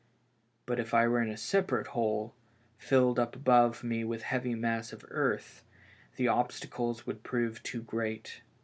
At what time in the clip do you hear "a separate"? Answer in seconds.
1.29-1.85